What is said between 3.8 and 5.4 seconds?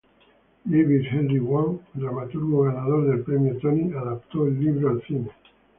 adaptó el libro al cine.